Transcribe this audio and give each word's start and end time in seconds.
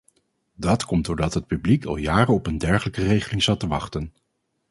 Dat 0.55 0.85
komt 0.85 1.05
doordat 1.05 1.33
het 1.33 1.47
publiek 1.47 1.85
al 1.85 1.95
jaren 1.95 2.33
op 2.33 2.47
een 2.47 2.57
dergelijke 2.57 3.03
regeling 3.03 3.43
zat 3.43 3.59
te 3.59 3.67
wachten. 3.67 4.13